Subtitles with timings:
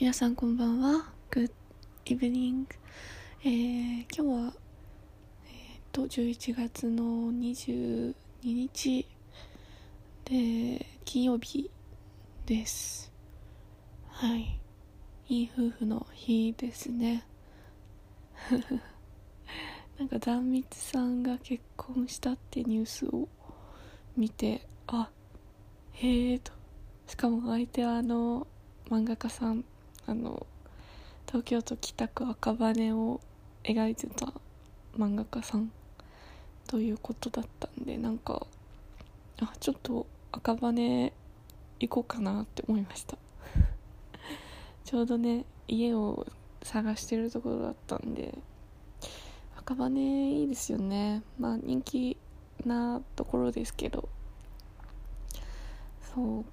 [0.00, 1.12] 皆さんこんばんは。
[1.30, 1.52] Good
[2.06, 2.64] evening、
[3.44, 4.54] えー、今日は、
[5.44, 9.06] えー、と11月の22日
[10.24, 11.70] で金曜日
[12.46, 13.12] です。
[14.08, 14.58] はい。
[15.28, 17.26] いい夫婦の日ですね。
[19.98, 23.28] なんか壇蜜さんが結婚したってニュースを
[24.16, 25.10] 見てあ
[25.92, 26.52] へえと。
[27.06, 28.46] しかも相手はあの
[28.88, 29.62] 漫画家さん。
[30.10, 30.44] あの
[31.28, 33.20] 東京都北区赤羽を
[33.62, 34.32] 描いてた
[34.98, 35.70] 漫画家さん
[36.66, 38.44] ということだったんでなんか
[39.40, 41.12] あちょっと赤羽
[41.78, 43.16] 行こうかなって思いました。
[44.84, 46.26] ちょうどね家を
[46.64, 48.36] 探してるところだったんで
[49.58, 51.22] 赤羽いいですよね。
[51.38, 52.16] まあ人気
[52.66, 54.08] なところですけど。
[56.12, 56.44] そ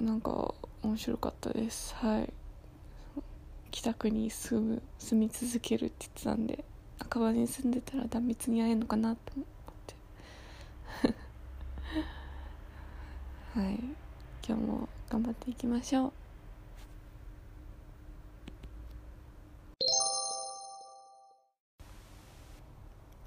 [0.00, 1.94] うなんか面白かったです。
[1.94, 2.30] はい。
[3.70, 6.64] 北区に住む住み続けるって言ってたんで
[6.98, 9.46] 赤羽に住んでたら断蜜に会えるのかなと思っ
[9.86, 9.94] て。
[13.60, 13.78] はい。
[14.46, 16.12] 今日も頑張っていきましょう。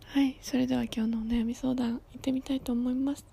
[0.06, 0.38] はい。
[0.42, 3.26] それでは今日のお悩み相談行ってみたいと思います。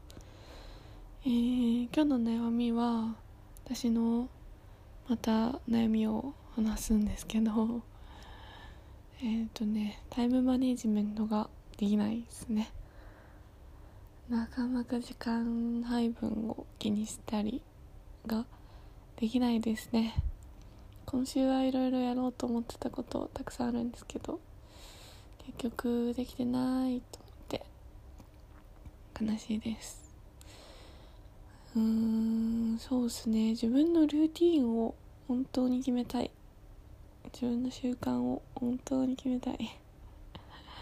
[1.24, 3.16] えー、今日の悩みは
[3.64, 4.28] 私の
[5.08, 7.82] また悩みを話すんですけど
[9.20, 12.70] えっ、ー、とねタイムマネジメントができないですね。
[14.30, 17.60] なかなか時間配分を気にしたり
[18.26, 18.46] が
[19.16, 20.14] できないですね。
[21.04, 24.40] 今週はいろいろやろうと思ってたことたくさんあるんですけど
[25.38, 27.62] 結局できてないと思って
[29.32, 30.06] 悲しいです。
[31.76, 33.50] うーんそうですね。
[33.50, 34.94] 自分のルーティンを
[35.28, 36.30] 本当に決めたい。
[37.32, 39.78] 自分の習慣を本当に決めたい。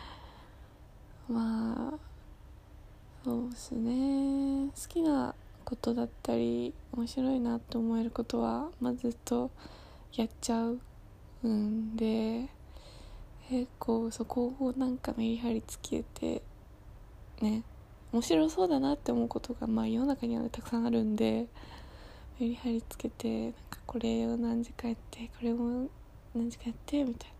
[1.28, 1.98] まあ
[3.24, 4.68] そうですね。
[4.68, 9.50] 好きなことだったり面白いなって思えることはまずっと
[10.14, 10.70] やっちゃ
[11.42, 12.48] うんで
[13.48, 16.42] 結構そこをなんかメリハリつけて
[17.40, 17.62] ね
[18.12, 21.46] 面白そうだなって思うことがまあ世の中にはたくさんあるんで
[22.38, 25.88] メリハリつけてなんかこれを何時間やってこれも
[26.34, 27.34] 何時間やってみたいな。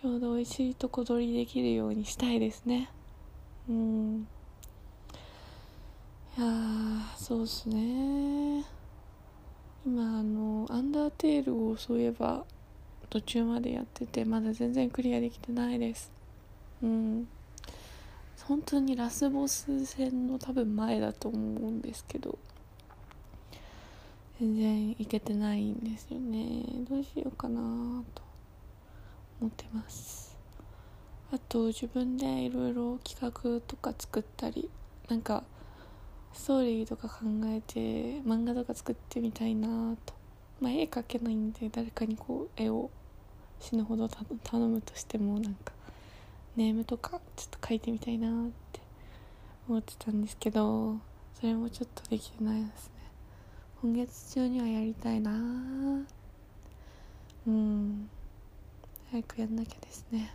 [0.00, 2.88] ちょうど美味しいとこ取りできるようにしたいですね。
[3.68, 4.26] うん。
[6.38, 6.46] いや
[7.18, 8.64] そうっすね。
[9.84, 12.44] 今あのアンダーテールをそういえば
[13.10, 16.10] 途中までやっててまだ全然クリアできてないです。
[16.82, 17.28] うん。
[18.44, 22.38] 本当にラスボス戦の多分前だと思うんですけど。
[24.40, 26.64] 全然いけてないんですよね。
[26.88, 27.60] どうしようかな
[28.14, 28.22] と
[29.38, 30.34] 思ってます。
[31.30, 34.70] あと自分でいろいろ企画とか作ったり
[35.10, 35.44] なんか
[36.32, 37.16] ストーリーとか考
[37.48, 40.14] えて漫画とか作ってみたいなと。
[40.58, 42.88] まあ絵描けないんで誰かにこう絵を
[43.60, 45.72] 死ぬほど頼むとしてもなんか
[46.56, 48.80] ネームとかちょっと書いてみたいなって
[49.68, 50.96] 思ってたんですけど
[51.38, 52.99] それもちょっとできてないですね。
[53.82, 55.30] 今月中にはやりたいな。
[57.46, 58.10] うん。
[59.10, 60.30] 早くやんなきゃですね。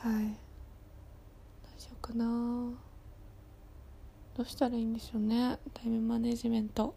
[0.00, 0.24] はい。
[0.24, 0.30] ど
[1.78, 2.24] うしようかな。
[4.36, 5.60] どうしたらいいんでしょうね。
[5.72, 6.92] タイムマネジメント。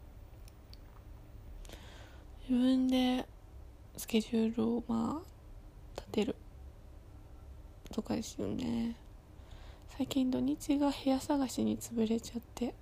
[2.50, 3.28] 自分で
[3.96, 6.36] スケジュールをまあ立てる。
[7.92, 8.96] とかですよね。
[9.96, 12.74] 最近土日が部屋探しに潰れちゃって。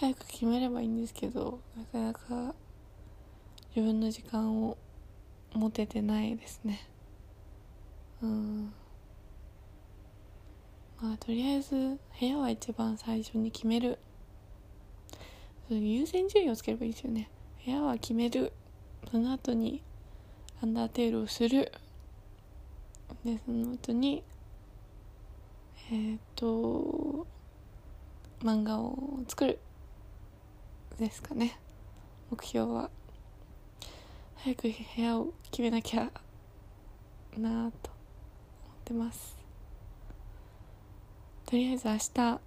[0.00, 2.54] 早く決めればいいんですけどなかなか
[3.74, 4.78] 自分の時間を
[5.52, 6.88] 持ててないですね。
[8.22, 8.72] うん。
[11.02, 13.98] まあとりあえず部屋は一番最初に決める。
[15.68, 17.28] 優先順位をつければいいですよね。
[17.64, 18.52] 部屋は決める。
[19.10, 19.82] その後に
[20.62, 21.72] アンダーテールをする。
[23.24, 24.22] でその後に
[25.90, 27.26] えっ、と
[28.44, 28.96] 漫画を
[29.26, 29.58] 作る。
[30.98, 31.56] ですかね。
[32.28, 32.90] 目標は。
[34.34, 36.10] 早く部屋を決めなきゃ
[37.36, 39.36] なぁと思ってます。
[41.46, 42.40] とりあえず明日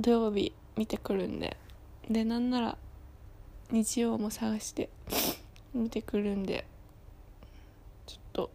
[0.00, 1.56] 土曜日見てくるんで。
[2.10, 2.78] でなんなら
[3.70, 4.88] 日曜も探して
[5.72, 6.66] 見てくるんで。
[8.06, 8.50] ちょっと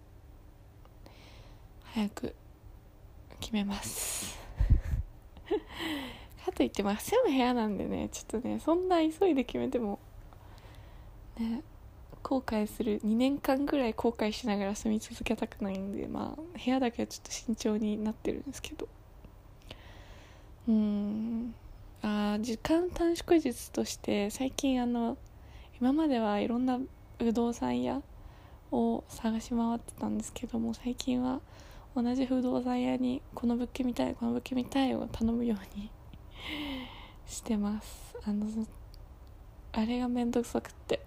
[1.84, 2.36] 早く
[3.40, 4.38] 決めます。
[6.46, 10.00] かといってまあ住む部屋なんでねちょっとねそんな急いで決めても
[11.40, 11.64] ね
[12.22, 18.88] 後悔する2年間ぐらい後悔しながら住み続けたくないんでまあ部屋だけはちょっと慎重になってるんですけど。
[20.68, 21.54] うん。
[22.02, 25.18] あ時間短縮術として最近あの
[25.80, 26.80] 今まではいろんな
[27.18, 28.02] 不動産屋
[28.72, 31.40] を探し回ってたんですけども最近は
[31.96, 35.90] 同じ不動産屋にこの物件見たいこの物件見たいを頼むように
[37.26, 38.16] してます。
[38.26, 38.48] あの
[39.72, 41.00] あれがめんどくさくって。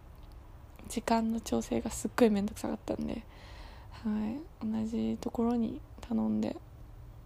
[0.88, 3.24] 時間の調整がすっごいめんどくさかったんで、
[3.90, 6.56] はい、同じところに頼んで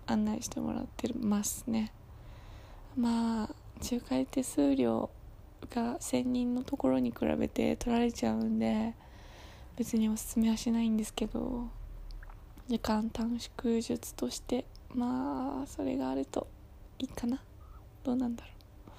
[0.06, 1.92] 案内してもらってますね。
[2.96, 3.50] まあ
[3.82, 5.10] 仲介手数料
[5.70, 8.94] が1000人のところに比べて取られちゃうんで
[9.76, 11.68] 別におすすめはしないんですけど
[12.66, 14.64] 時間短縮術として
[14.94, 16.46] まあそれがあると
[16.98, 17.40] いいかな。
[18.02, 18.90] どうなんだろう。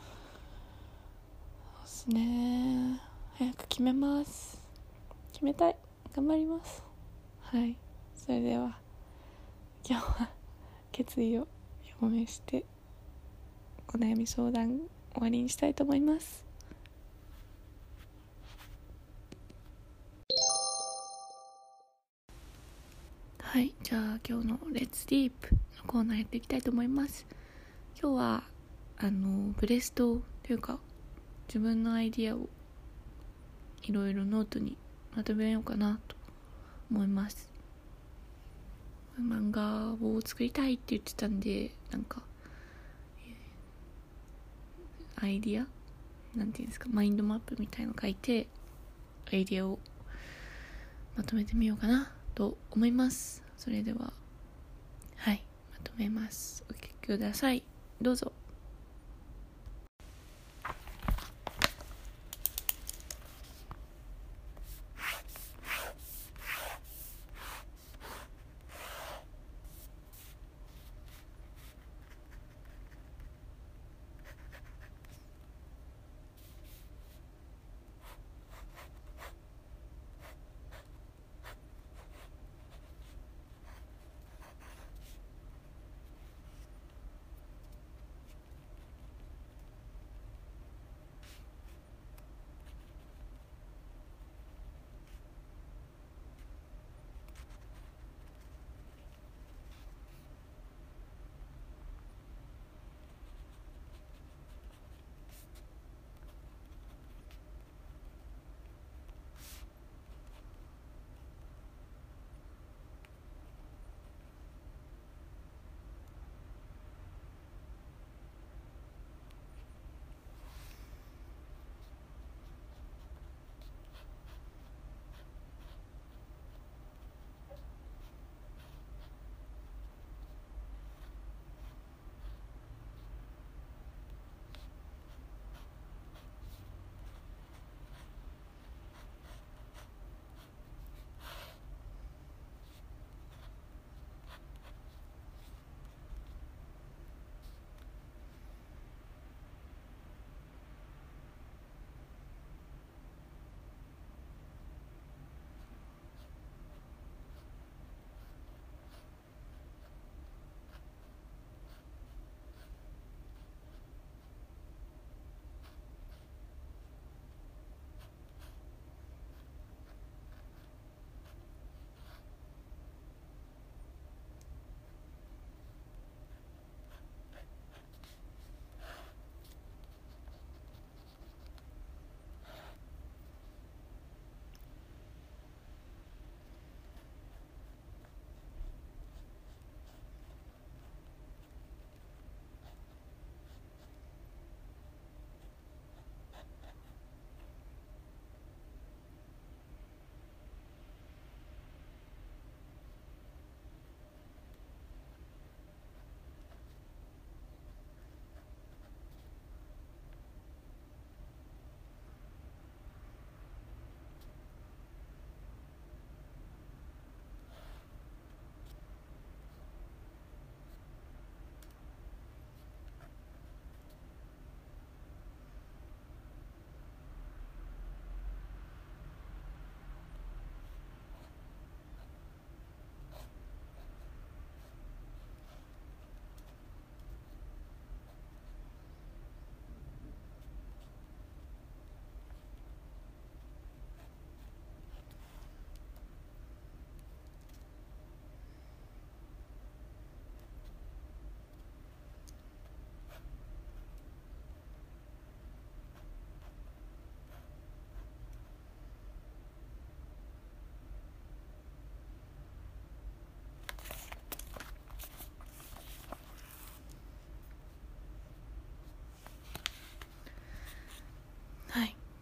[1.87, 2.99] そうっすね。
[3.35, 4.61] 早く決めます。
[5.33, 5.75] 決めたい。
[6.15, 6.83] 頑張ります。
[7.41, 7.75] はい。
[8.15, 8.77] それでは
[9.83, 10.29] 今日は
[10.91, 11.47] 決意を
[11.99, 12.63] 表明して
[13.87, 14.81] お悩み相談
[15.13, 16.45] 終わりにしたいと思います。
[23.39, 23.73] はい。
[23.81, 27.25] じゃあ今日の「Let's Deep のコーナーやっていきたいと思います。
[27.99, 28.50] 今日は
[29.03, 30.77] あのブレストというか
[31.47, 32.47] 自分のアイディアを
[33.81, 34.77] いろいろノートに
[35.15, 36.15] まとめようかなと
[36.91, 37.49] 思います。
[39.19, 42.21] 漫画を作りたいって言ってたんでなんか
[45.15, 45.65] アイディア？
[46.37, 46.87] なんていうんですか？
[46.91, 48.45] マインドマップみたいの書いて
[49.33, 49.79] アイディアを
[51.17, 53.43] まとめてみようかなと思います。
[53.57, 54.13] それでは
[55.17, 56.63] はいまとめます。
[56.69, 57.63] お聞きください。
[57.99, 58.31] どうぞ。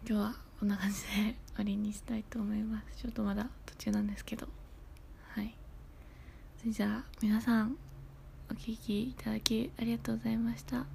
[0.08, 3.02] 今日はこんな感じで終わりにしたいと思います。
[3.02, 4.48] ちょっとまだ途中なんですけど。
[5.28, 5.54] はい。
[6.58, 7.76] それじゃあ皆さん
[8.50, 10.86] お聴きいただきありがとうございました。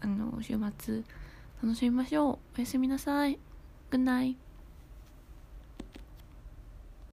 [0.00, 1.02] あの週末
[1.62, 2.38] 楽しみましょう。
[2.56, 3.38] おやすみなさい。
[3.90, 4.45] Good night